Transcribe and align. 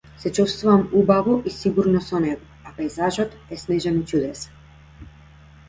Се 0.17 0.31
чувствувам 0.31 0.89
убаво 0.93 1.43
и 1.45 1.51
сигурно 1.57 2.01
со 2.07 2.21
него, 2.25 2.49
а 2.69 2.73
пејзажот 2.79 3.37
е 3.57 3.61
снежен 3.65 4.03
и 4.03 4.05
чудесен. 4.13 5.09